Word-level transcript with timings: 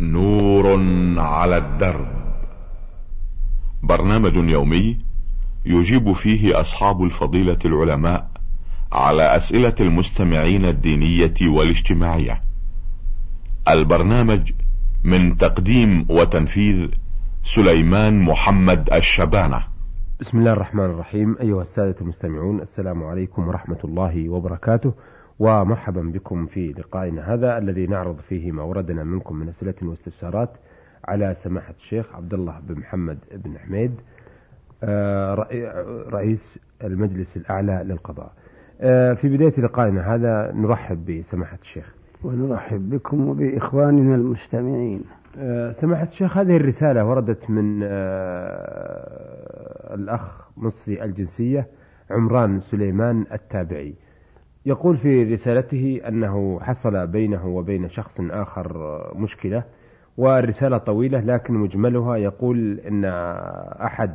نور 0.00 0.66
على 1.20 1.56
الدرب 1.56 2.06
برنامج 3.82 4.36
يومي 4.36 4.98
يجيب 5.64 6.12
فيه 6.12 6.60
اصحاب 6.60 7.02
الفضيله 7.02 7.58
العلماء 7.64 8.28
على 8.92 9.22
اسئله 9.36 9.74
المستمعين 9.80 10.64
الدينيه 10.64 11.34
والاجتماعيه 11.42 12.40
البرنامج 13.68 14.52
من 15.04 15.36
تقديم 15.36 16.06
وتنفيذ 16.10 16.88
سليمان 17.42 18.22
محمد 18.22 18.92
الشبانه 18.92 19.62
بسم 20.20 20.38
الله 20.38 20.52
الرحمن 20.52 20.84
الرحيم 20.84 21.36
ايها 21.40 21.62
الساده 21.62 21.96
المستمعون 22.00 22.60
السلام 22.60 23.04
عليكم 23.04 23.48
ورحمه 23.48 23.78
الله 23.84 24.28
وبركاته 24.28 24.92
ومرحبا 25.38 26.02
بكم 26.02 26.46
في 26.46 26.72
لقائنا 26.72 27.34
هذا 27.34 27.58
الذي 27.58 27.86
نعرض 27.86 28.18
فيه 28.20 28.52
ما 28.52 28.62
وردنا 28.62 29.04
منكم 29.04 29.36
من 29.36 29.48
أسئلة 29.48 29.74
واستفسارات 29.82 30.50
على 31.04 31.34
سماحة 31.34 31.74
الشيخ 31.76 32.14
عبد 32.16 32.34
الله 32.34 32.60
بن 32.62 32.78
محمد 32.78 33.18
بن 33.32 33.58
حميد 33.58 33.92
آه، 34.84 35.34
رئيس 36.10 36.58
المجلس 36.84 37.36
الأعلى 37.36 37.82
للقضاء 37.84 38.32
آه، 38.80 39.12
في 39.12 39.28
بداية 39.28 39.60
لقائنا 39.60 40.14
هذا 40.14 40.52
نرحب 40.54 41.04
بسماحة 41.10 41.58
الشيخ 41.62 41.94
ونرحب 42.24 42.90
بكم 42.90 43.28
وبإخواننا 43.28 44.14
المستمعين 44.14 45.02
آه، 45.38 45.70
سماحة 45.70 46.04
الشيخ 46.06 46.38
هذه 46.38 46.56
الرسالة 46.56 47.04
وردت 47.04 47.50
من 47.50 47.80
الأخ 49.94 50.48
مصري 50.56 51.04
الجنسية 51.04 51.66
عمران 52.10 52.60
سليمان 52.60 53.24
التابعي 53.32 53.94
يقول 54.66 54.96
في 54.96 55.22
رسالته 55.24 56.00
أنه 56.08 56.60
حصل 56.62 57.06
بينه 57.06 57.46
وبين 57.46 57.88
شخص 57.88 58.20
آخر 58.20 58.76
مشكلة 59.16 59.64
والرسالة 60.16 60.78
طويلة 60.78 61.20
لكن 61.20 61.54
مجملها 61.54 62.16
يقول 62.16 62.80
أن 62.88 63.04
أحد 63.84 64.14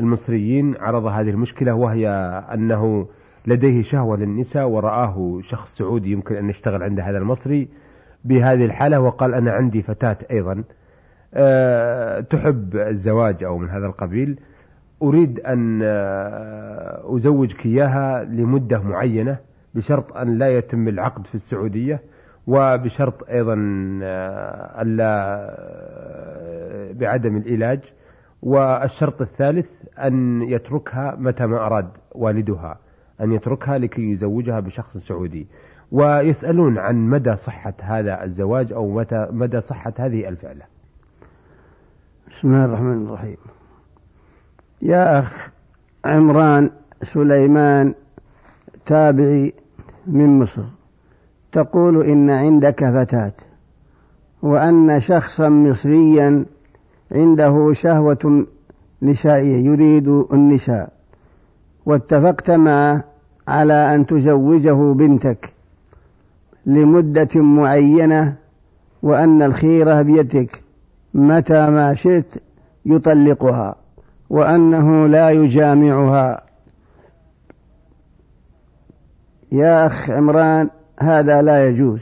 المصريين 0.00 0.74
عرض 0.80 1.04
هذه 1.06 1.30
المشكلة 1.30 1.74
وهي 1.74 2.08
أنه 2.54 3.06
لديه 3.46 3.82
شهوة 3.82 4.16
للنساء 4.16 4.68
ورآه 4.68 5.38
شخص 5.42 5.76
سعودي 5.76 6.12
يمكن 6.12 6.34
أن 6.34 6.48
يشتغل 6.48 6.82
عند 6.82 7.00
هذا 7.00 7.18
المصري 7.18 7.68
بهذه 8.24 8.64
الحالة 8.64 9.00
وقال 9.00 9.34
أنا 9.34 9.52
عندي 9.52 9.82
فتاة 9.82 10.18
أيضا 10.30 10.64
آه، 11.34 12.20
تحب 12.20 12.76
الزواج 12.76 13.44
أو 13.44 13.58
من 13.58 13.68
هذا 13.68 13.86
القبيل 13.86 14.40
أريد 15.02 15.40
أن 15.40 15.80
آه، 15.84 17.16
أزوجك 17.16 17.66
إياها 17.66 18.24
لمدة 18.24 18.80
معينة 18.82 19.36
بشرط 19.74 20.16
أن 20.16 20.38
لا 20.38 20.48
يتم 20.48 20.88
العقد 20.88 21.26
في 21.26 21.34
السعودية 21.34 22.00
وبشرط 22.46 23.28
أيضا 23.30 23.54
ألا 23.54 25.14
آه، 25.30 25.50
آه، 26.90 26.92
بعدم 26.92 27.36
العلاج 27.36 27.80
والشرط 28.42 29.20
الثالث 29.20 29.68
أن 29.98 30.42
يتركها 30.42 31.14
متى 31.18 31.46
ما 31.46 31.56
أراد 31.56 31.88
والدها 32.12 32.78
أن 33.20 33.32
يتركها 33.32 33.78
لكي 33.78 34.10
يزوجها 34.10 34.60
بشخص 34.60 34.96
سعودي 34.96 35.46
ويسألون 35.92 36.78
عن 36.78 36.94
مدى 36.96 37.36
صحة 37.36 37.74
هذا 37.82 38.24
الزواج 38.24 38.72
أو 38.72 38.88
متى 38.90 39.28
مدى 39.30 39.60
صحة 39.60 39.92
هذه 39.98 40.28
الفعلة 40.28 40.62
بسم 42.30 42.48
الله 42.48 42.64
الرحمن 42.64 43.06
الرحيم 43.06 43.36
يا 44.82 45.18
أخ 45.18 45.50
عمران 46.04 46.70
سليمان 47.02 47.94
تابعي 48.86 49.52
من 50.06 50.38
مصر 50.40 50.62
تقول 51.52 52.02
إن 52.04 52.30
عندك 52.30 52.84
فتاة 52.84 53.32
وأن 54.42 55.00
شخصا 55.00 55.48
مصريا 55.48 56.44
عنده 57.12 57.72
شهوة 57.72 58.46
نسائية 59.02 59.64
يريد 59.66 60.08
النساء 60.08 60.92
واتفقت 61.86 62.50
معه 62.50 63.04
على 63.48 63.94
أن 63.94 64.06
تزوجه 64.06 64.92
بنتك 64.92 65.52
لمدة 66.66 67.28
معينة 67.40 68.34
وأن 69.02 69.42
الخيرة 69.42 70.02
بيدك 70.02 70.62
متى 71.14 71.66
ما 71.70 71.94
شئت 71.94 72.26
يطلقها 72.86 73.74
وأنه 74.30 75.06
لا 75.06 75.30
يجامعها 75.30 76.43
يا 79.54 79.86
أخ 79.86 80.10
عمران 80.10 80.68
هذا 81.00 81.42
لا 81.42 81.68
يجوز 81.68 82.00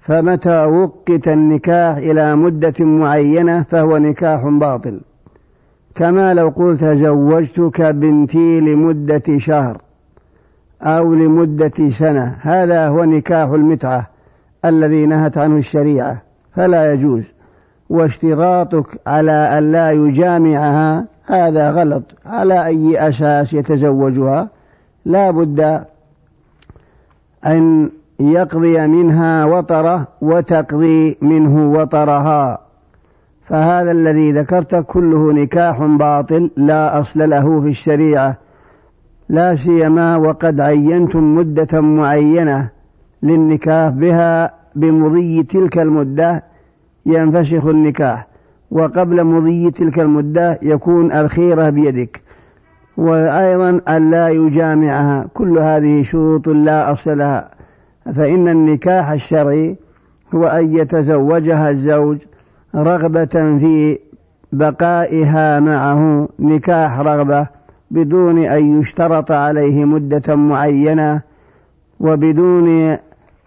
فمتى 0.00 0.64
وقت 0.64 1.28
النكاح 1.28 1.96
إلى 1.96 2.34
مدة 2.36 2.84
معينة 2.84 3.62
فهو 3.62 3.96
نكاح 3.98 4.44
باطل 4.46 5.00
كما 5.94 6.34
لو 6.34 6.48
قلت 6.48 6.84
زوجتك 6.84 7.80
بنتي 7.82 8.60
لمدة 8.60 9.22
شهر 9.38 9.78
أو 10.82 11.14
لمدة 11.14 11.90
سنة 11.90 12.36
هذا 12.40 12.88
هو 12.88 13.04
نكاح 13.04 13.48
المتعة 13.48 14.06
الذي 14.64 15.06
نهت 15.06 15.38
عنه 15.38 15.56
الشريعة 15.56 16.22
فلا 16.54 16.92
يجوز 16.92 17.22
واشتراطك 17.90 18.86
على 19.06 19.32
أن 19.58 19.72
لا 19.72 19.90
يجامعها 19.92 21.04
هذا 21.26 21.70
غلط 21.70 22.02
على 22.26 22.66
أي 22.66 23.08
أساس 23.08 23.52
يتزوجها 23.52 24.48
لا 25.04 25.30
بد 25.30 25.80
أن 27.46 27.90
يقضي 28.20 28.86
منها 28.86 29.44
وطره 29.44 30.08
وتقضي 30.20 31.16
منه 31.20 31.70
وطرها 31.72 32.58
فهذا 33.48 33.90
الذي 33.90 34.32
ذكرته 34.32 34.80
كله 34.80 35.32
نكاح 35.32 35.82
باطل 35.82 36.50
لا 36.56 37.00
أصل 37.00 37.30
له 37.30 37.60
في 37.60 37.66
الشريعة 37.68 38.36
لا 39.28 39.54
سيما 39.56 40.16
وقد 40.16 40.60
عينتم 40.60 41.34
مدة 41.34 41.80
معينة 41.80 42.68
للنكاح 43.22 43.88
بها 43.90 44.54
بمضي 44.74 45.42
تلك 45.42 45.78
المدة 45.78 46.42
ينفسخ 47.06 47.66
النكاح 47.66 48.26
وقبل 48.70 49.24
مضي 49.24 49.70
تلك 49.70 49.98
المدة 49.98 50.58
يكون 50.62 51.12
الخيرة 51.12 51.68
بيدك 51.70 52.20
وأيضا 52.96 53.70
ألا 53.88 54.28
يجامعها 54.28 55.26
كل 55.34 55.58
هذه 55.58 56.02
شروط 56.02 56.48
لا 56.48 56.92
أصل 56.92 57.18
لها 57.18 57.48
فإن 58.16 58.48
النكاح 58.48 59.10
الشرعي 59.10 59.76
هو 60.34 60.46
أن 60.46 60.74
يتزوجها 60.74 61.70
الزوج 61.70 62.18
رغبة 62.74 63.58
في 63.58 63.98
بقائها 64.52 65.60
معه 65.60 66.28
نكاح 66.38 66.98
رغبة 66.98 67.46
بدون 67.90 68.38
أن 68.38 68.80
يشترط 68.80 69.32
عليه 69.32 69.84
مدة 69.84 70.34
معينة 70.34 71.20
وبدون 72.00 72.96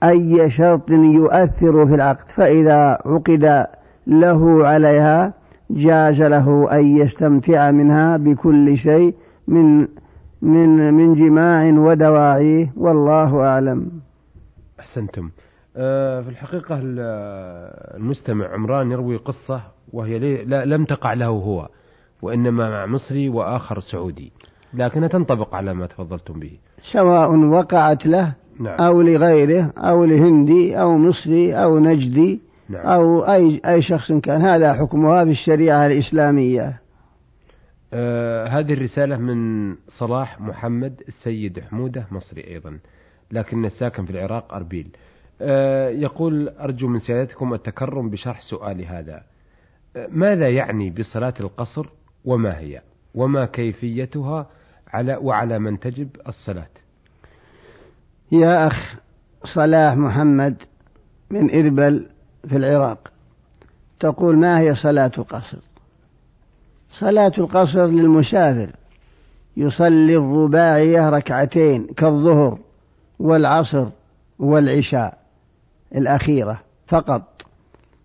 أي 0.03 0.49
شرط 0.49 0.89
يؤثر 0.91 1.85
في 1.87 1.95
العقد 1.95 2.31
فإذا 2.35 2.77
عقد 3.05 3.65
له 4.07 4.67
عليها 4.67 5.33
جاز 5.71 6.21
له 6.21 6.67
أن 6.71 6.97
يستمتع 6.97 7.71
منها 7.71 8.17
بكل 8.17 8.77
شيء 8.77 9.13
من 9.47 9.87
من 10.41 10.93
من 10.93 11.13
جماع 11.13 11.63
ودواعيه 11.77 12.73
والله 12.77 13.35
أعلم 13.37 13.91
أحسنتم 14.79 15.29
آه، 15.77 16.21
في 16.21 16.29
الحقيقة 16.29 16.79
المستمع 16.83 18.47
عمران 18.53 18.91
يروي 18.91 19.15
قصة 19.15 19.61
وهي 19.93 20.45
لم 20.45 20.85
تقع 20.85 21.13
له 21.13 21.25
هو 21.27 21.69
وإنما 22.21 22.69
مع 22.69 22.85
مصري 22.85 23.29
وآخر 23.29 23.79
سعودي 23.79 24.31
لكنها 24.73 25.07
تنطبق 25.07 25.55
على 25.55 25.73
ما 25.73 25.85
تفضلتم 25.85 26.39
به 26.39 26.51
سواء 26.91 27.35
وقعت 27.35 28.05
له 28.05 28.33
نعم. 28.59 28.77
أو 28.79 29.01
لغيره 29.01 29.73
أو 29.77 30.05
لهندي 30.05 30.81
أو 30.81 30.97
مصري 30.97 31.53
أو 31.63 31.79
نجدي 31.79 32.39
نعم. 32.69 32.85
أو 32.87 33.19
أي 33.21 33.61
أي 33.65 33.81
شخص 33.81 34.11
كان 34.11 34.41
هذا 34.41 34.73
حكمها 34.73 35.23
في 35.25 35.31
الشريعة 35.31 35.85
الإسلامية 35.85 36.81
آه 37.93 38.45
هذه 38.47 38.73
الرسالة 38.73 39.17
من 39.17 39.75
صلاح 39.87 40.41
محمد 40.41 41.03
السيد 41.07 41.59
حمودة 41.59 42.07
مصري 42.11 42.47
أيضا 42.47 42.79
لكن 43.31 43.65
الساكن 43.65 44.05
في 44.05 44.11
العراق 44.11 44.53
أربيل 44.53 44.87
آه 45.41 45.89
يقول 45.89 46.49
أرجو 46.49 46.87
من 46.87 46.97
سيادتكم 46.99 47.53
التكرم 47.53 48.09
بشرح 48.09 48.41
سؤالي 48.41 48.85
هذا 48.85 49.23
آه 49.95 50.07
ماذا 50.11 50.49
يعني 50.49 50.89
بصلاة 50.89 51.33
القصر 51.39 51.87
وما 52.25 52.59
هي 52.59 52.81
وما 53.15 53.45
كيفيتها 53.45 54.49
على 54.87 55.15
وعلى 55.21 55.59
من 55.59 55.79
تجب 55.79 56.09
الصلاة 56.27 56.67
يا 58.31 58.67
أخ 58.67 58.95
صلاح 59.43 59.93
محمد 59.95 60.63
من 61.29 61.55
إربل 61.63 62.05
في 62.49 62.55
العراق 62.57 63.11
تقول 63.99 64.37
ما 64.37 64.59
هي 64.59 64.75
صلاة 64.75 65.11
القصر 65.17 65.57
صلاة 66.99 67.31
القصر 67.37 67.85
للمسافر 67.87 68.69
يصلي 69.57 70.15
الرباعية 70.15 71.09
ركعتين 71.09 71.87
كالظهر 71.97 72.57
والعصر 73.19 73.85
والعشاء 74.39 75.17
الأخيرة 75.95 76.59
فقط 76.87 77.41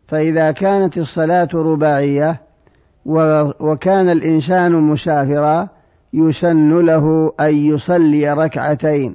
فإذا 0.08 0.50
كانت 0.52 0.98
الصلاة 0.98 1.48
رباعية 1.54 2.40
وكان 3.60 4.08
الإنسان 4.08 4.72
مسافرا 4.72 5.68
يسن 6.12 6.78
له 6.86 7.32
أن 7.40 7.54
يصلي 7.56 8.32
ركعتين 8.32 9.14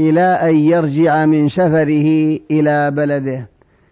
إلى 0.00 0.24
أن 0.24 0.56
يرجع 0.56 1.26
من 1.26 1.48
سفره 1.48 2.38
إلى 2.50 2.90
بلده 2.90 3.48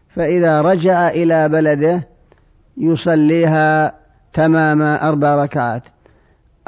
فإذا 0.08 0.60
رجع 0.60 1.08
إلى 1.08 1.48
بلده 1.48 2.08
يصليها 2.78 3.92
تمام 4.32 4.82
أربع 4.82 5.42
ركعات 5.44 5.82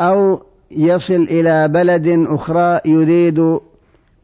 أو 0.01 0.43
يصل 0.71 1.15
إلى 1.15 1.69
بلد 1.69 2.25
أخرى 2.29 2.81
يريد 2.85 3.59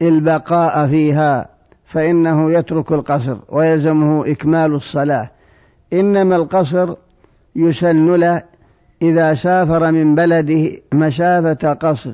البقاء 0.01 0.87
فيها 0.87 1.45
فإنه 1.85 2.51
يترك 2.51 2.91
القصر 2.91 3.37
ويلزمه 3.49 4.31
إكمال 4.31 4.73
الصلاة 4.73 5.29
إنما 5.93 6.35
القصر 6.35 6.93
يسن 7.55 8.15
له 8.15 8.41
إذا 9.01 9.33
سافر 9.33 9.91
من 9.91 10.15
بلده 10.15 10.71
مسافة 10.93 11.73
قصر 11.73 12.11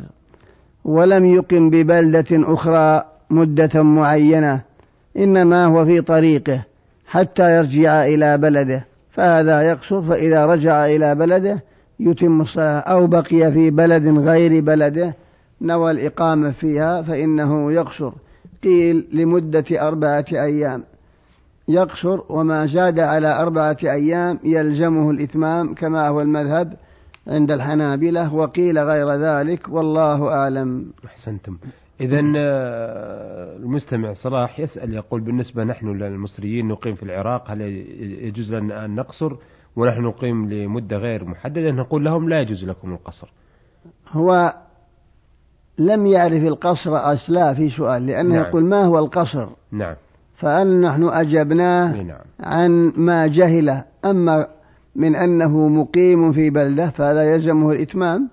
ولم 0.86 1.26
يقم 1.26 1.70
ببلدة 1.70 2.26
أخرى 2.54 3.04
مدة 3.30 3.84
معينة 3.84 4.62
إنما 5.18 5.66
هو 5.66 5.86
في 5.86 6.02
طريقه 6.02 6.62
حتى 7.08 7.56
يرجع 7.58 8.06
إلى 8.06 8.38
بلده 8.38 8.86
فهذا 9.18 9.62
يقصر 9.62 10.02
فإذا 10.02 10.46
رجع 10.46 10.86
إلى 10.86 11.16
بلده 11.16 11.64
يتم 12.00 12.42
الصلاة 12.42 12.80
أو 12.80 13.08
بقي 13.08 13.52
في 13.54 13.70
بلد 13.70 14.08
غير 14.18 14.62
بلده 14.62 15.14
نوى 15.62 15.92
الإقامة 15.92 16.52
فيها 16.52 17.02
فإنه 17.02 17.72
يقصر 17.72 18.12
قيل 18.64 19.08
لمدة 19.14 19.66
أربعة 19.88 20.26
أيام 20.34 20.84
يقصر 21.68 22.20
وما 22.30 22.66
زاد 22.66 23.00
على 23.00 23.28
أربعة 23.42 23.78
أيام 23.84 24.40
يلزمه 24.44 25.12
الإتمام 25.12 25.74
كما 25.74 26.08
هو 26.08 26.22
المذهب 26.22 26.74
عند 27.28 27.52
الحنابلة 27.52 28.34
وقيل 28.34 28.80
غير 28.80 29.14
ذلك 29.14 29.70
والله 29.70 30.28
أعلم 30.34 30.86
أحسنتم 31.06 31.58
إذا 32.02 32.20
آه، 32.36 33.56
المستمع 33.58 34.14
صلاح 34.14 34.60
يسأل 34.60 34.94
يقول 34.94 35.22
بالنسبة 35.22 35.64
نحن 35.64 35.88
للمصريين 35.98 36.68
نقيم 36.68 36.96
في 36.96 37.04
العراق 37.04 37.52
هل 37.52 37.62
يجوز 38.02 38.54
لنا 38.54 38.86
أن 38.86 38.96
نقصر 38.96 39.34
ونحن 39.76 40.02
نقيم 40.02 40.50
لمدة 40.50 40.98
غير 40.98 41.26
محددة 41.26 41.72
نقول 41.72 42.06
لهم 42.06 42.30
لا 42.30 42.42
يجوز 42.42 42.66
لكم 42.66 42.94
القصر 42.94 43.32
هو 44.12 44.58
لم 45.78 46.06
يعرف 46.06 46.44
القصر 46.44 46.98
أسلا 47.14 47.54
في 47.54 47.70
سؤال 47.70 48.06
لأنه 48.08 48.36
نعم. 48.36 48.46
يقول 48.46 48.66
ما 48.66 48.86
هو 48.86 49.00
القصر 49.00 49.48
نعم 49.72 49.96
فأن 50.36 50.82
نحن 50.82 51.04
أجبناه 51.04 52.02
نعم. 52.02 52.20
عن 52.40 52.94
ما 52.96 53.28
جهله 53.28 53.84
أما 54.06 54.48
من 54.96 55.16
أنه 55.16 55.68
مقيم 55.68 56.32
في 56.32 56.50
بلدة 56.50 56.90
فلا 56.90 57.24
يلزمه 57.34 57.72
الإتمام 57.72 58.30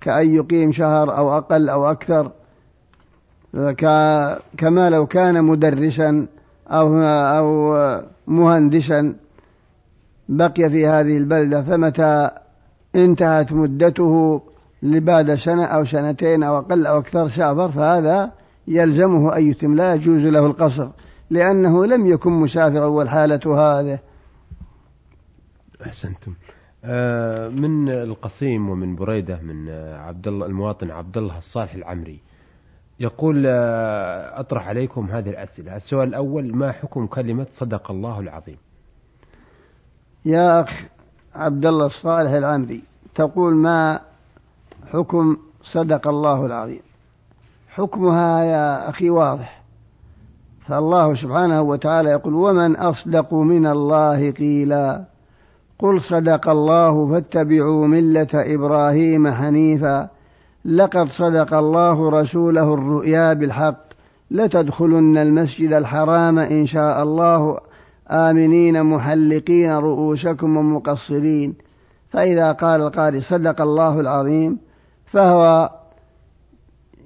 كأن 0.00 0.34
يقيم 0.34 0.72
شهر 0.72 1.16
أو 1.16 1.38
أقل 1.38 1.68
أو 1.68 1.90
أكثر 1.90 2.30
كما 4.56 4.90
لو 4.90 5.06
كان 5.06 5.44
مدرسا 5.44 6.26
أو 6.68 7.02
أو 7.02 7.74
مهندسا 8.26 9.16
بقي 10.28 10.70
في 10.70 10.86
هذه 10.86 11.16
البلدة 11.16 11.62
فمتى 11.62 12.30
انتهت 12.96 13.52
مدته 13.52 14.42
لبعد 14.82 15.34
سنة 15.34 15.64
أو 15.64 15.84
سنتين 15.84 16.42
أو 16.42 16.58
أقل 16.58 16.86
أو 16.86 16.98
أكثر 16.98 17.28
سافر 17.28 17.68
فهذا 17.72 18.32
يلزمه 18.68 19.36
أن 19.36 19.48
يتم 19.50 19.74
لا 19.74 19.94
يجوز 19.94 20.20
له 20.22 20.46
القصر 20.46 20.88
لأنه 21.30 21.86
لم 21.86 22.06
يكن 22.06 22.32
مسافرا 22.32 22.86
والحالة 22.86 23.56
هذه 23.58 23.98
أحسنتم 25.86 26.34
آه، 26.84 27.48
من 27.48 27.88
القصيم 27.88 28.70
ومن 28.70 28.96
بريدة 28.96 29.38
من 29.42 29.68
عبد 29.94 30.28
الله 30.28 30.46
المواطن 30.46 30.90
عبد 30.90 31.16
الله 31.18 31.38
الصالح 31.38 31.74
العمري 31.74 32.20
يقول 33.00 33.42
أطرح 34.34 34.68
عليكم 34.68 35.10
هذه 35.10 35.30
الأسئلة 35.30 35.76
السؤال 35.76 36.08
الأول 36.08 36.56
ما 36.56 36.72
حكم 36.72 37.06
كلمة 37.06 37.46
صدق 37.56 37.90
الله 37.90 38.20
العظيم 38.20 38.56
يا 40.24 40.60
أخ 40.60 40.82
عبد 41.34 41.66
الله 41.66 41.86
الصالح 41.86 42.30
العمري 42.30 42.82
تقول 43.14 43.54
ما 43.54 44.00
حكم 44.92 45.36
صدق 45.62 46.08
الله 46.08 46.46
العظيم 46.46 46.80
حكمها 47.68 48.44
يا 48.44 48.88
أخي 48.90 49.10
واضح 49.10 49.62
فالله 50.68 51.14
سبحانه 51.14 51.62
وتعالى 51.62 52.10
يقول 52.10 52.34
ومن 52.34 52.76
أصدق 52.76 53.34
من 53.34 53.66
الله 53.66 54.30
قيلا 54.30 55.04
قل 55.78 56.00
صدق 56.02 56.48
الله 56.48 57.06
فاتبعوا 57.08 57.86
ملة 57.86 58.28
إبراهيم 58.34 59.32
حنيفا 59.34 60.10
لقد 60.64 61.08
صدق 61.08 61.54
الله 61.54 62.10
رسوله 62.10 62.74
الرؤيا 62.74 63.32
بالحق 63.32 63.76
لتدخلن 64.30 65.16
المسجد 65.16 65.72
الحرام 65.72 66.38
إن 66.38 66.66
شاء 66.66 67.02
الله 67.02 67.58
آمنين 68.10 68.82
محلقين 68.82 69.72
رؤوسكم 69.72 70.56
ومقصرين 70.56 71.54
فإذا 72.10 72.52
قال 72.52 72.80
القارئ 72.80 73.20
صدق 73.20 73.60
الله 73.60 74.00
العظيم 74.00 74.58
فهو 75.06 75.70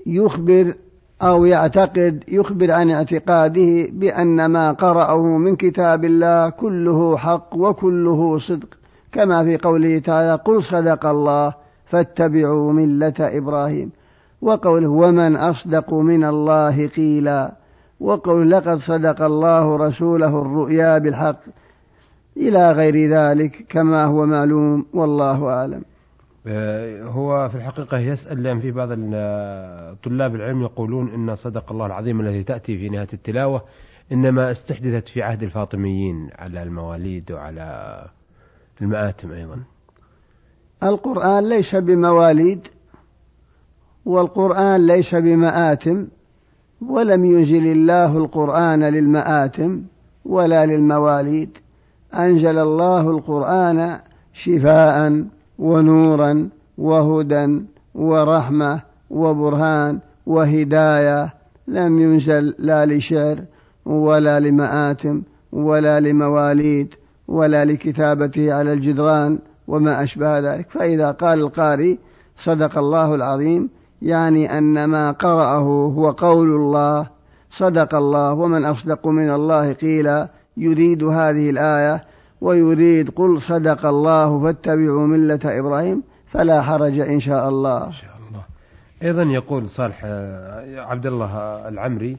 يخبر 0.06 0.74
أو 1.22 1.44
يعتقد 1.44 2.24
يخبر 2.28 2.70
عن 2.72 2.90
اعتقاده 2.90 3.88
بأن 3.92 4.46
ما 4.46 4.72
قرأه 4.72 5.22
من 5.22 5.56
كتاب 5.56 6.04
الله 6.04 6.50
كله 6.50 7.16
حق 7.16 7.56
وكله 7.56 8.38
صدق 8.38 8.68
كما 9.12 9.44
في 9.44 9.56
قوله 9.56 9.98
تعالى 9.98 10.34
قل 10.34 10.62
صدق 10.64 11.06
الله 11.06 11.54
فاتبعوا 11.90 12.72
ملة 12.72 13.14
إبراهيم 13.20 13.90
وقوله 14.42 14.88
ومن 14.88 15.36
أصدق 15.36 15.94
من 15.94 16.24
الله 16.24 16.86
قيلا 16.86 17.52
وقول 18.00 18.50
لقد 18.50 18.76
صدق 18.78 19.22
الله 19.22 19.76
رسوله 19.76 20.42
الرؤيا 20.42 20.98
بالحق 20.98 21.40
إلى 22.36 22.72
غير 22.72 23.10
ذلك 23.16 23.66
كما 23.68 24.04
هو 24.04 24.26
معلوم 24.26 24.86
والله 24.94 25.44
أعلم 25.46 25.82
آه، 26.46 27.04
هو 27.04 27.48
في 27.48 27.54
الحقيقة 27.54 27.98
يسأل 27.98 28.42
لأن 28.42 28.60
في 28.60 28.70
بعض 28.70 28.88
طلاب 30.04 30.34
العلم 30.34 30.62
يقولون 30.62 31.08
أن 31.14 31.36
صدق 31.36 31.72
الله 31.72 31.86
العظيم 31.86 32.20
التي 32.20 32.42
تأتي 32.42 32.78
في 32.78 32.88
نهاية 32.88 33.08
التلاوة 33.12 33.62
إنما 34.12 34.50
استحدثت 34.50 35.08
في 35.08 35.22
عهد 35.22 35.42
الفاطميين 35.42 36.30
على 36.38 36.62
المواليد 36.62 37.32
وعلى 37.32 38.00
المآتم 38.82 39.32
أيضا 39.32 39.56
القرآن 40.82 41.48
ليس 41.48 41.74
بمواليد 41.74 42.60
والقرآن 44.04 44.86
ليس 44.86 45.14
بمآتم 45.14 46.06
ولم 46.88 47.24
ينزل 47.24 47.66
الله 47.66 48.16
القرآن 48.18 48.84
للمآتم 48.84 49.82
ولا 50.24 50.66
للمواليد 50.66 51.58
أنزل 52.14 52.58
الله 52.58 53.00
القرآن 53.00 53.98
شفاء 54.32 55.24
ونورا 55.58 56.48
وهدى 56.78 57.60
ورحمة 57.94 58.80
وبرهان 59.10 59.98
وهداية 60.26 61.34
لم 61.68 62.00
ينزل 62.00 62.54
لا 62.58 62.86
لشعر 62.86 63.40
ولا 63.86 64.40
لمآتم 64.40 65.22
ولا 65.52 66.00
لمواليد 66.00 66.94
ولا 67.28 67.64
لكتابته 67.64 68.52
على 68.52 68.72
الجدران 68.72 69.38
وما 69.68 70.02
أشبه 70.02 70.38
ذلك 70.38 70.70
فإذا 70.70 71.10
قال 71.10 71.40
القارئ 71.40 71.96
صدق 72.44 72.78
الله 72.78 73.14
العظيم 73.14 73.70
يعني 74.02 74.58
أن 74.58 74.84
ما 74.84 75.10
قرأه 75.10 75.60
هو 75.88 76.10
قول 76.10 76.48
الله 76.48 77.06
صدق 77.50 77.94
الله 77.94 78.32
ومن 78.32 78.64
أصدق 78.64 79.06
من 79.06 79.30
الله 79.30 79.72
قيلا 79.72 80.28
يريد 80.56 81.04
هذه 81.04 81.50
الآية 81.50 82.04
ويريد 82.40 83.10
قل 83.10 83.42
صدق 83.42 83.86
الله 83.86 84.40
فاتبعوا 84.42 85.06
ملة 85.06 85.38
إبراهيم 85.44 86.02
فلا 86.26 86.62
حرج 86.62 86.98
إن 86.98 87.20
شاء 87.20 87.48
الله 87.48 87.86
إن 87.86 87.92
شاء 87.92 88.10
الله 88.28 88.42
أيضا 89.02 89.22
يقول 89.22 89.68
صالح 89.68 90.00
آه، 90.04 90.80
عبد 90.80 91.06
الله 91.06 91.34
العمري 91.68 92.16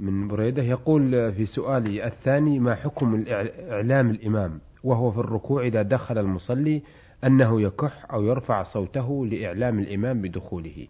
من 0.00 0.28
بريدة 0.28 0.62
يقول 0.62 1.32
في 1.32 1.44
سؤالي 1.46 2.06
الثاني 2.06 2.58
ما 2.58 2.74
حكم 2.74 3.24
إعلام 3.70 4.10
الإمام 4.10 4.58
وهو 4.88 5.10
في 5.10 5.18
الركوع 5.18 5.62
إذا 5.66 5.82
دخل 5.82 6.18
المصلي 6.18 6.82
أنه 7.24 7.62
يكح 7.62 8.06
أو 8.12 8.22
يرفع 8.22 8.62
صوته 8.62 9.26
لإعلام 9.26 9.78
الإمام 9.78 10.22
بدخوله 10.22 10.86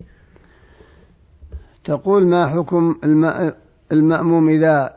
تقول 1.84 2.26
ما 2.26 2.48
حكم 2.48 2.96
المأموم 3.92 4.48
إذا 4.48 4.94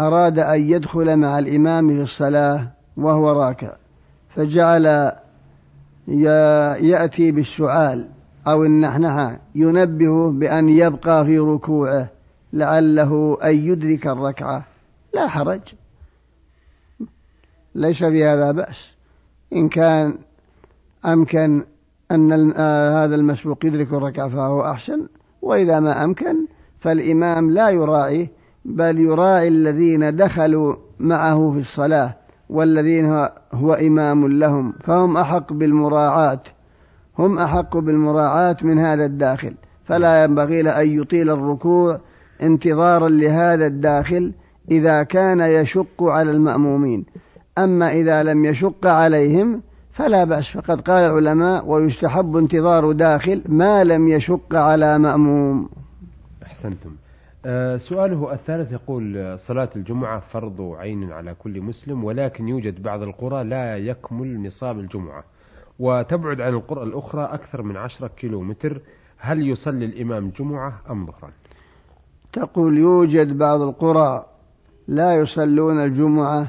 أراد 0.00 0.38
أن 0.38 0.60
يدخل 0.60 1.16
مع 1.16 1.38
الإمام 1.38 1.88
في 1.88 2.02
الصلاة 2.02 2.70
وهو 2.96 3.30
راكع 3.32 3.74
فجعل 4.28 5.12
يأتي 6.78 7.30
بالسؤال 7.32 8.08
أو 8.46 8.64
النحنحة 8.64 9.40
ينبهه 9.54 10.30
بأن 10.30 10.68
يبقى 10.68 11.24
في 11.24 11.38
ركوعه 11.38 12.06
لعله 12.52 13.38
أن 13.44 13.56
يدرك 13.56 14.06
الركعة 14.06 14.64
لا 15.14 15.28
حرج 15.28 15.60
ليس 17.74 18.04
بهذا 18.04 18.50
بأس 18.52 18.96
إن 19.52 19.68
كان 19.68 20.18
أمكن 21.06 21.64
أن 22.10 22.52
آه، 22.56 23.04
هذا 23.04 23.14
المسبوق 23.14 23.66
يدرك 23.66 23.92
الركعة 23.92 24.28
فهو 24.28 24.70
أحسن 24.70 25.06
وإذا 25.42 25.80
ما 25.80 26.04
أمكن 26.04 26.36
فالإمام 26.80 27.50
لا 27.50 27.68
يراعي 27.70 28.28
بل 28.64 28.98
يراعي 29.00 29.48
الذين 29.48 30.16
دخلوا 30.16 30.76
معه 31.00 31.50
في 31.54 31.58
الصلاة 31.60 32.14
والذين 32.48 33.28
هو 33.54 33.72
إمام 33.72 34.28
لهم 34.28 34.72
فهم 34.72 35.16
أحق 35.16 35.52
بالمراعاة 35.52 36.42
هم 37.18 37.38
أحق 37.38 37.76
بالمراعاة 37.76 38.56
من 38.62 38.78
هذا 38.78 39.04
الداخل 39.04 39.54
فلا 39.84 40.24
ينبغي 40.24 40.62
له 40.62 40.82
أن 40.82 40.88
يطيل 41.00 41.30
الركوع 41.30 42.00
انتظارا 42.42 43.08
لهذا 43.08 43.66
الداخل 43.66 44.32
إذا 44.70 45.02
كان 45.02 45.40
يشق 45.40 46.02
على 46.04 46.30
المأمومين 46.30 47.04
أما 47.58 47.92
إذا 47.92 48.22
لم 48.22 48.44
يشق 48.44 48.86
عليهم 48.86 49.62
فلا 49.92 50.24
بأس 50.24 50.44
فقد 50.50 50.80
قال 50.80 50.98
العلماء 50.98 51.66
ويستحب 51.66 52.36
انتظار 52.36 52.92
داخل 52.92 53.42
ما 53.48 53.84
لم 53.84 54.08
يشق 54.08 54.54
على 54.54 54.98
مأموم 54.98 55.68
أحسنتم 56.42 56.90
أه 57.46 57.76
سؤاله 57.76 58.32
الثالث 58.32 58.72
يقول 58.72 59.16
آه، 59.16 59.36
صلاة 59.36 59.68
الجمعة 59.76 60.20
فرض 60.20 60.74
عين 60.78 61.12
على 61.12 61.34
كل 61.34 61.60
مسلم 61.60 62.04
ولكن 62.04 62.48
يوجد 62.48 62.82
بعض 62.82 63.02
القرى 63.02 63.44
لا 63.44 63.76
يكمل 63.76 64.42
نصاب 64.46 64.78
الجمعة 64.78 65.24
وتبعد 65.78 66.40
عن 66.40 66.52
القرى 66.54 66.82
الأخرى 66.82 67.22
أكثر 67.24 67.62
من 67.62 67.76
عشرة 67.76 68.40
متر 68.42 68.80
هل 69.18 69.48
يصلي 69.48 69.84
الإمام 69.84 70.30
جمعة 70.38 70.72
أم 70.90 71.06
ظهرا 71.06 71.30
تقول 72.32 72.78
يوجد 72.78 73.38
بعض 73.38 73.60
القرى 73.60 74.24
لا 74.88 75.12
يصلون 75.12 75.78
الجمعة 75.80 76.48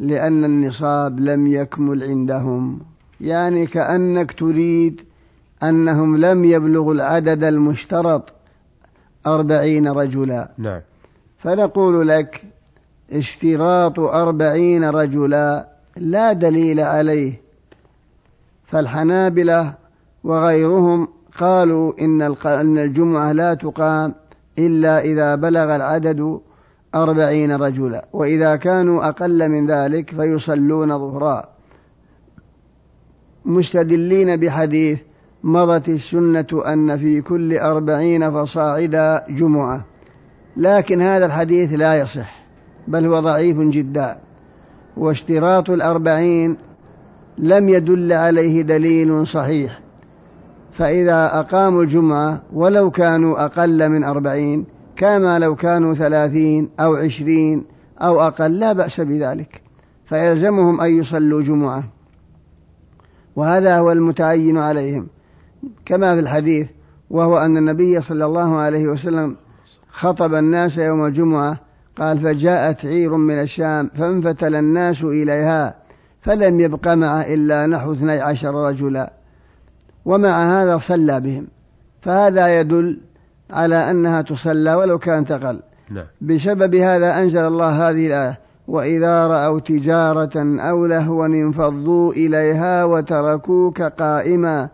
لأن 0.00 0.44
النصاب 0.44 1.20
لم 1.20 1.46
يكمل 1.46 2.02
عندهم 2.02 2.80
يعني 3.20 3.66
كأنك 3.66 4.32
تريد 4.32 5.00
أنهم 5.62 6.16
لم 6.16 6.44
يبلغوا 6.44 6.94
العدد 6.94 7.44
المشترط 7.44 8.32
أربعين 9.26 9.88
رجلا 9.88 10.48
نعم 10.58 10.80
فنقول 11.38 12.08
لك 12.08 12.42
اشتراط 13.12 13.98
أربعين 13.98 14.84
رجلا 14.84 15.66
لا 15.96 16.32
دليل 16.32 16.80
عليه 16.80 17.34
فالحنابلة 18.66 19.74
وغيرهم 20.24 21.08
قالوا 21.38 21.92
إن 22.00 22.36
الجمعة 22.78 23.32
لا 23.32 23.54
تقام 23.54 24.14
إلا 24.58 25.00
إذا 25.00 25.34
بلغ 25.34 25.76
العدد 25.76 26.40
أربعين 27.02 27.52
رجلا 27.52 28.04
وإذا 28.12 28.56
كانوا 28.56 29.08
أقل 29.08 29.48
من 29.48 29.66
ذلك 29.70 30.10
فيصلون 30.10 30.98
ظهرا 30.98 31.44
مستدلين 33.44 34.36
بحديث 34.40 34.98
مضت 35.42 35.88
السنة 35.88 36.46
أن 36.66 36.98
في 36.98 37.20
كل 37.22 37.58
أربعين 37.58 38.30
فصاعدا 38.30 39.24
جمعة 39.30 39.84
لكن 40.56 41.02
هذا 41.02 41.26
الحديث 41.26 41.72
لا 41.72 41.94
يصح 41.94 42.42
بل 42.88 43.06
هو 43.06 43.20
ضعيف 43.20 43.58
جدا 43.58 44.16
واشتراط 44.96 45.70
الأربعين 45.70 46.56
لم 47.38 47.68
يدل 47.68 48.12
عليه 48.12 48.62
دليل 48.62 49.26
صحيح 49.26 49.80
فإذا 50.72 51.38
أقاموا 51.40 51.82
الجمعة 51.82 52.42
ولو 52.52 52.90
كانوا 52.90 53.44
أقل 53.44 53.88
من 53.88 54.04
أربعين 54.04 54.64
كما 54.96 55.38
لو 55.38 55.54
كانوا 55.54 55.94
ثلاثين 55.94 56.70
أو 56.80 56.94
عشرين 56.96 57.64
أو 57.98 58.20
أقل 58.20 58.58
لا 58.58 58.72
بأس 58.72 59.00
بذلك 59.00 59.60
فيلزمهم 60.08 60.80
أن 60.80 60.90
يصلوا 60.98 61.42
جمعة 61.42 61.84
وهذا 63.36 63.78
هو 63.78 63.92
المتعين 63.92 64.58
عليهم 64.58 65.06
كما 65.86 66.14
في 66.14 66.20
الحديث 66.20 66.66
وهو 67.10 67.38
أن 67.38 67.56
النبي 67.56 68.00
صلى 68.00 68.24
الله 68.24 68.56
عليه 68.56 68.86
وسلم 68.86 69.36
خطب 69.92 70.34
الناس 70.34 70.78
يوم 70.78 71.04
الجمعة 71.06 71.58
قال 71.98 72.20
فجاءت 72.20 72.86
عير 72.86 73.16
من 73.16 73.40
الشام 73.40 73.90
فانفتل 73.98 74.54
الناس 74.54 75.04
إليها 75.04 75.74
فلم 76.22 76.60
يبق 76.60 76.88
معه 76.88 77.20
إلا 77.20 77.66
نحو 77.66 77.92
اثني 77.92 78.20
عشر 78.20 78.54
رجلا 78.54 79.12
ومع 80.04 80.62
هذا 80.62 80.78
صلى 80.78 81.20
بهم 81.20 81.46
فهذا 82.02 82.60
يدل 82.60 83.00
على 83.50 83.90
أنها 83.90 84.22
تصلى 84.22 84.74
ولو 84.74 84.98
كانت 84.98 85.30
أقل 85.30 85.60
نعم. 85.90 86.06
بسبب 86.20 86.74
هذا 86.74 87.18
أنزل 87.18 87.38
الله 87.46 87.90
هذه 87.90 88.06
الآية 88.06 88.38
وإذا 88.68 89.26
رأوا 89.26 89.60
تجارة 89.60 90.60
أو 90.70 90.86
لهوا 90.86 91.26
انفضوا 91.26 92.12
إليها 92.12 92.84
وتركوك 92.84 93.82
قائما 93.82 94.68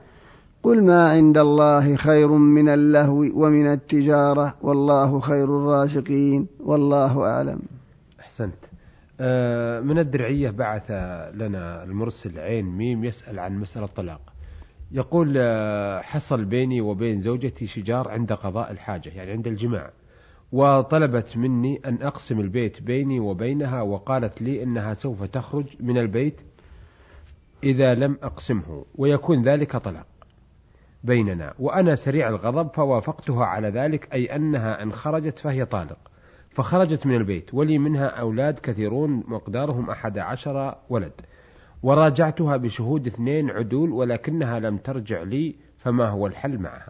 قل 0.62 0.84
ما 0.84 1.10
عند 1.10 1.38
الله 1.38 1.96
خير 1.96 2.28
من 2.28 2.68
اللهو 2.68 3.18
ومن 3.34 3.66
التجارة 3.72 4.54
والله 4.62 5.20
خير 5.20 5.44
الرازقين 5.44 6.46
والله 6.60 7.20
أعلم 7.20 7.58
أحسنت 8.20 8.54
آه، 9.20 9.80
من 9.80 9.98
الدرعية 9.98 10.50
بعث 10.50 10.90
لنا 11.34 11.82
المرسل 11.84 12.38
عين 12.38 12.64
ميم 12.66 13.04
يسأل 13.04 13.38
عن 13.38 13.58
مسألة 13.60 13.84
الطلاق 13.84 14.31
يقول 14.94 15.34
آه، 15.38 16.00
حصل 16.00 16.44
بيني 16.44 16.80
وبين 16.80 17.20
زوجتي 17.20 17.66
شجار 17.66 18.08
عند 18.08 18.32
قضاء 18.32 18.70
الحاجة 18.70 19.08
يعني 19.10 19.30
عند 19.30 19.46
الجماع 19.46 19.90
وطلبت 20.52 21.36
مني 21.36 21.80
أن 21.84 21.98
أقسم 22.02 22.40
البيت 22.40 22.82
بيني 22.82 23.20
وبينها 23.20 23.82
وقالت 23.82 24.42
لي 24.42 24.62
أنها 24.62 24.94
سوف 24.94 25.22
تخرج 25.22 25.64
من 25.80 25.98
البيت 25.98 26.40
إذا 27.64 27.94
لم 27.94 28.18
أقسمه 28.22 28.84
ويكون 28.98 29.42
ذلك 29.42 29.76
طلاق 29.76 30.06
بيننا 31.04 31.54
وأنا 31.58 31.94
سريع 31.94 32.28
الغضب 32.28 32.70
فوافقتها 32.74 33.44
على 33.44 33.68
ذلك 33.68 34.12
أي 34.14 34.36
أنها 34.36 34.82
إن 34.82 34.92
خرجت 34.92 35.38
فهي 35.38 35.64
طالق 35.64 35.98
فخرجت 36.50 37.06
من 37.06 37.14
البيت 37.16 37.54
ولي 37.54 37.78
منها 37.78 38.06
أولاد 38.06 38.58
كثيرون 38.58 39.24
مقدارهم 39.28 39.90
أحد 39.90 40.18
عشر 40.18 40.74
ولد 40.90 41.12
وراجعتها 41.82 42.56
بشهود 42.56 43.06
اثنين 43.06 43.50
عدول 43.50 43.90
ولكنها 43.90 44.60
لم 44.60 44.76
ترجع 44.76 45.22
لي 45.22 45.54
فما 45.78 46.08
هو 46.08 46.26
الحل 46.26 46.58
معها 46.58 46.88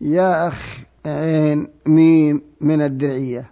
يا 0.00 0.48
أخ 0.48 0.80
عين 1.06 1.68
ميم 1.86 2.42
من 2.60 2.82
الدرعية 2.82 3.50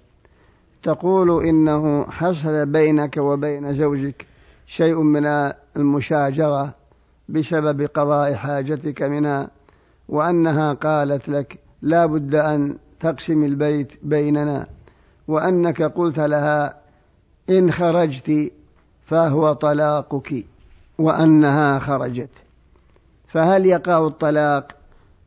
تقول 0.83 1.47
إنه 1.47 2.05
حصل 2.11 2.67
بينك 2.67 3.17
وبين 3.17 3.75
زوجك 3.77 4.27
شيء 4.67 5.01
من 5.03 5.53
المشاجرة 5.77 6.75
بسبب 7.29 7.83
قضاء 7.83 8.35
حاجتك 8.35 9.03
منها 9.03 9.51
وأنها 10.09 10.73
قالت 10.73 11.29
لك 11.29 11.59
لا 11.83 12.07
بد 12.07 12.35
أن 12.35 12.77
تقسم 13.01 13.45
البيت 13.45 13.93
بيننا 14.03 14.67
وأنك 15.29 15.83
قلت 15.83 16.19
لها 16.21 16.77
إن 17.51 17.71
خرجت 17.73 18.51
فهو 19.13 19.53
طلاقك 19.53 20.45
وأنها 20.99 21.79
خرجت 21.79 22.29
فهل 23.29 23.67
يقع 23.67 24.07
الطلاق 24.07 24.73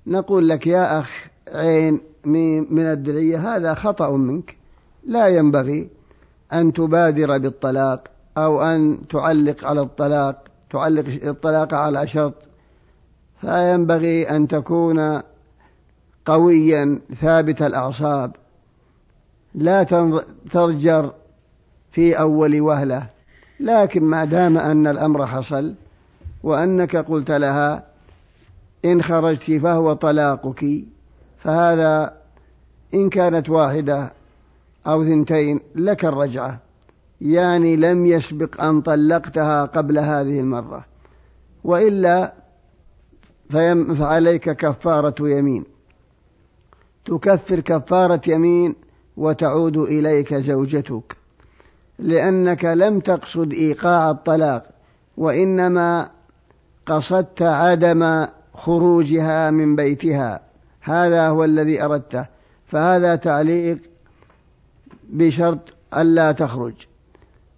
نقول 0.07 0.49
لك 0.49 0.67
يا 0.67 0.99
أخ 0.99 1.27
عين 1.47 2.01
من 2.69 2.85
الدعية 2.91 3.55
هذا 3.55 3.73
خطأ 3.73 4.11
منك 4.11 4.55
لا 5.07 5.27
ينبغي 5.27 5.89
أن 6.53 6.73
تبادر 6.73 7.37
بالطلاق 7.37 8.07
أو 8.37 8.63
أن 8.63 8.99
تعلق 9.09 9.65
على 9.65 9.81
الطلاق 9.81 10.41
تعلق 10.69 11.05
الطلاق 11.27 11.73
على 11.73 12.07
شرط 12.07 12.33
فينبغي 13.41 14.29
أن 14.29 14.47
تكون 14.47 15.21
قويا 16.25 16.99
ثابت 17.21 17.61
الأعصاب 17.61 18.35
لا 19.55 19.83
ترجر 20.53 21.13
في 21.91 22.19
أول 22.19 22.61
وهلة 22.61 23.14
لكن 23.59 24.03
ما 24.03 24.25
دام 24.25 24.57
أن 24.57 24.87
الأمر 24.87 25.27
حصل 25.27 25.75
وأنك 26.43 26.95
قلت 26.95 27.31
لها 27.31 27.83
إن 28.85 29.01
خرجت 29.01 29.51
فهو 29.51 29.93
طلاقك 29.93 30.65
فهذا 31.37 32.13
إن 32.93 33.09
كانت 33.09 33.49
واحدة 33.49 34.11
أو 34.87 35.03
ثنتين 35.03 35.59
لك 35.75 36.05
الرجعة 36.05 36.59
يعني 37.21 37.75
لم 37.75 38.05
يسبق 38.05 38.61
أن 38.61 38.81
طلقتها 38.81 39.65
قبل 39.65 39.97
هذه 39.99 40.39
المرة 40.39 40.85
وإلا 41.63 42.33
فعليك 43.99 44.49
كفارة 44.49 45.15
يمين 45.29 45.63
تكفر 47.05 47.59
كفارة 47.59 48.21
يمين 48.27 48.75
وتعود 49.17 49.77
إليك 49.77 50.33
زوجتك 50.33 51.14
لأنك 51.99 52.65
لم 52.65 52.99
تقصد 52.99 53.53
إيقاع 53.53 54.09
الطلاق 54.09 54.69
وإنما 55.17 56.09
قصدت 56.85 57.41
عدم 57.41 58.27
خروجها 58.53 59.51
من 59.51 59.75
بيتها 59.75 60.39
هذا 60.81 61.27
هو 61.27 61.43
الذي 61.43 61.83
أردته 61.83 62.25
فهذا 62.67 63.15
تعليق 63.15 63.77
بشرط 65.09 65.73
ألا 65.97 66.31
تخرج 66.31 66.73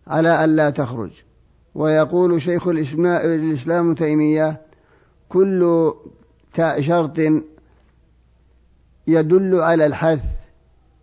على 0.07 0.45
ألا 0.45 0.69
تخرج 0.69 1.11
ويقول 1.75 2.41
شيخ 2.41 2.67
الإسلام 2.67 3.95
تيمية 3.95 4.61
كل 5.29 5.93
شرط 6.79 7.19
يدل 9.07 9.61
على 9.61 9.85
الحث 9.85 10.19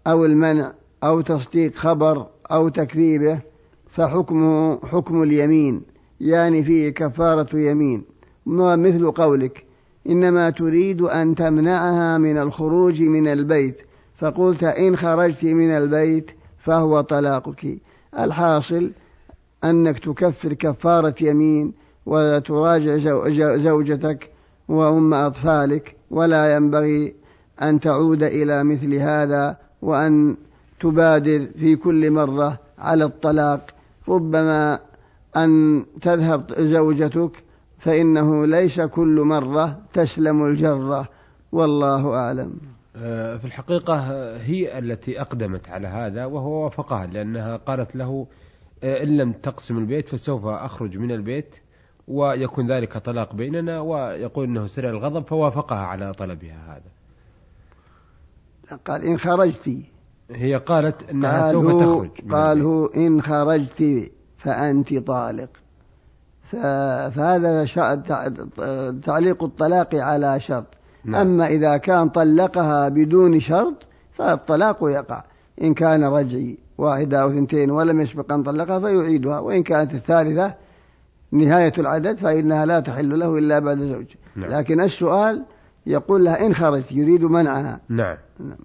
أو 0.07 0.25
المنع 0.25 0.73
أو 1.05 1.21
تصديق 1.21 1.75
خبر 1.75 2.27
أو 2.55 2.69
تكذيبه 2.69 3.39
فحكمه 3.91 4.79
حكم 4.87 5.23
اليمين 5.23 5.83
يعني 6.21 6.65
فيه 6.65 6.91
كفارة 6.91 7.49
يمين 7.57 8.03
مثل 8.47 9.11
قولك 9.11 9.65
إنما 10.09 10.51
تريد 10.51 11.01
أن 11.03 11.35
تمنعها 11.35 12.19
من 12.19 12.39
الخروج 12.39 13.03
من 13.03 13.27
البيت 13.29 13.77
فقلت 14.19 14.65
إن 14.65 14.97
خرجت 14.97 15.45
من 15.45 15.71
البيت 15.71 16.31
فهو 16.65 17.01
طلاقك 17.01 17.79
الحاصل 18.19 18.91
أنك 19.65 19.99
تكفر 19.99 20.53
كفارة 20.53 21.15
يمين 21.21 21.73
وتراجع 22.07 22.97
زوجتك 23.57 24.31
وأم 24.69 25.15
أطفالك 25.15 25.97
ولا 26.11 26.57
ينبغي 26.57 27.15
أن 27.63 27.81
تعود 27.81 28.23
إلى 28.23 28.65
مثل 28.65 28.95
هذا 28.95 29.57
وأن 29.83 30.37
تبادر 30.81 31.47
في 31.59 31.77
كل 31.77 32.11
مرة 32.11 32.59
على 32.79 33.05
الطلاق 33.05 33.71
ربما 34.09 34.79
أن 35.37 35.85
تذهب 36.03 36.51
زوجتك 36.53 37.31
فإنه 37.79 38.47
ليس 38.47 38.81
كل 38.81 39.21
مرة 39.27 39.79
تسلم 39.93 40.47
الجرة 40.47 41.09
والله 41.53 42.11
أعلم 42.15 42.59
آه، 42.97 43.37
في 43.37 43.45
الحقيقة 43.45 43.99
هي 44.37 44.79
التي 44.79 45.21
أقدمت 45.21 45.69
على 45.69 45.89
هذا 45.89 46.25
وهو 46.25 46.51
وافقها 46.65 47.07
لأنها 47.07 47.57
قالت 47.57 47.97
له 47.97 48.27
آه، 48.85 49.03
إن 49.03 49.17
لم 49.17 49.33
تقسم 49.33 49.79
البيت 49.79 50.09
فسوف 50.09 50.47
أخرج 50.47 50.99
من 50.99 51.11
البيت 51.13 51.55
ويكون 52.09 52.71
ذلك 52.73 52.99
طلاق 52.99 53.35
بيننا 53.35 53.81
ويقول 53.81 54.45
أنه 54.45 54.67
سرع 54.67 54.91
الغضب 54.91 55.27
فوافقها 55.27 55.87
على 55.87 56.13
طلبها 56.13 56.77
هذا 56.77 58.75
قال 58.87 59.05
إن 59.05 59.19
خرجت 59.19 59.77
هي 60.31 60.57
قالت 60.57 61.11
أنها 61.11 61.53
سوف 61.53 61.83
تخرج 61.83 62.11
قالوا 62.33 62.97
إن 62.97 63.23
خرجت 63.23 64.11
فأنت 64.39 64.95
طالق 64.95 65.49
فهذا 66.51 67.65
تعليق 69.05 69.43
الطلاق 69.45 69.95
على 69.95 70.41
شرط 70.41 70.67
نعم. 71.05 71.21
أما 71.21 71.47
إذا 71.47 71.77
كان 71.77 72.09
طلقها 72.09 72.89
بدون 72.89 73.41
شرط 73.41 73.87
فالطلاق 74.13 74.79
يقع 74.83 75.23
إن 75.63 75.75
كان 75.75 76.05
رجعي 76.05 76.59
واحدة 76.79 77.23
أو 77.23 77.31
اثنتين 77.31 77.71
ولم 77.71 78.01
يسبق 78.01 78.33
أن 78.33 78.43
طلقها 78.43 78.79
فيعيدها 78.79 79.39
وإن 79.39 79.63
كانت 79.63 79.95
الثالثة 79.95 80.55
نهاية 81.33 81.73
العدد 81.79 82.19
فإنها 82.19 82.67
لا 82.67 82.81
تحل 82.81 83.19
له 83.19 83.39
إلا 83.39 83.59
بعد 83.59 83.79
زوج 83.79 84.07
نعم. 84.37 84.51
لكن 84.51 84.81
السؤال 84.81 85.45
يقول 85.87 86.25
لها 86.25 86.47
إن 86.47 86.55
خرجت 86.55 86.93
يريد 86.93 87.25
منعها 87.25 87.81
نعم, 87.89 88.17
نعم. 88.41 88.57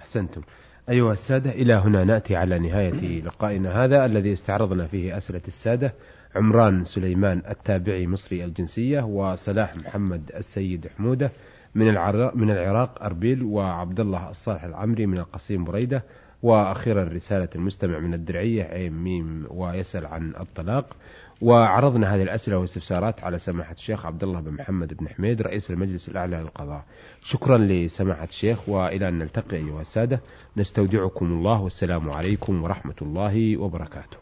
أحسنتم 0.00 0.40
أيها 0.88 1.12
السادة 1.12 1.50
إلى 1.50 1.74
هنا 1.74 2.04
نأتي 2.04 2.36
على 2.36 2.58
نهاية 2.58 3.22
لقائنا 3.22 3.84
هذا 3.84 4.04
الذي 4.04 4.32
استعرضنا 4.32 4.86
فيه 4.86 5.16
أسئلة 5.16 5.40
السادة 5.48 5.94
عمران 6.36 6.84
سليمان 6.84 7.42
التابعي 7.50 8.06
مصري 8.06 8.44
الجنسية 8.44 9.00
وصلاح 9.00 9.76
محمد 9.76 10.30
السيد 10.36 10.86
حمودة 10.98 11.30
من 11.74 11.88
العراق 11.88 12.36
من 12.36 12.50
العراق 12.50 13.02
أربيل 13.02 13.42
وعبد 13.42 14.00
الله 14.00 14.30
الصالح 14.30 14.64
العمري 14.64 15.06
من 15.06 15.18
القصيم 15.18 15.64
بريدة 15.64 16.02
وأخيرا 16.42 17.04
رسالة 17.04 17.48
المستمع 17.54 17.98
من 17.98 18.14
الدرعية 18.14 18.64
عين 18.64 18.92
ميم 18.92 19.46
ويسأل 19.50 20.06
عن 20.06 20.34
الطلاق 20.40 20.96
وعرضنا 21.40 22.14
هذه 22.14 22.22
الأسئلة 22.22 22.56
والاستفسارات 22.56 23.24
على 23.24 23.38
سماحة 23.38 23.72
الشيخ 23.72 24.06
عبد 24.06 24.22
الله 24.22 24.40
بن 24.40 24.52
محمد 24.54 24.96
بن 24.96 25.08
حميد 25.08 25.42
رئيس 25.42 25.70
المجلس 25.70 26.08
الأعلى 26.08 26.36
للقضاء 26.36 26.84
شكرا 27.22 27.58
لسماحة 27.58 28.24
الشيخ 28.24 28.68
وإلى 28.68 29.08
أن 29.08 29.18
نلتقي 29.18 29.56
أيها 29.56 29.80
السادة 29.80 30.20
نستودعكم 30.56 31.26
الله 31.26 31.60
والسلام 31.60 32.10
عليكم 32.10 32.62
ورحمة 32.62 32.94
الله 33.02 33.56
وبركاته 33.56 34.16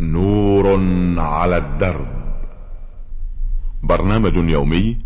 نور 0.00 0.68
على 1.20 1.56
الدرب 1.56 2.08
برنامج 3.82 4.36
يومي 4.36 4.98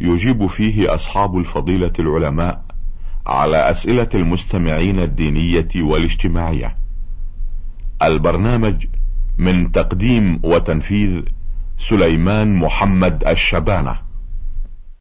يجيب 0.00 0.46
فيه 0.46 0.94
أصحاب 0.94 1.38
الفضيلة 1.38 1.92
العلماء 1.98 2.62
على 3.26 3.70
أسئلة 3.70 4.08
المستمعين 4.14 4.98
الدينية 4.98 5.68
والاجتماعية 5.76 6.76
البرنامج 8.02 8.86
من 9.38 9.72
تقديم 9.72 10.40
وتنفيذ 10.42 11.20
سليمان 11.78 12.54
محمد 12.56 13.24
الشبانه 13.26 14.03